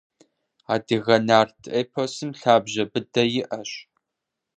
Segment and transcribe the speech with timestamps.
[0.73, 3.71] Адыгэ нарт эпосым лъабжьэ быдэ иӏэщ.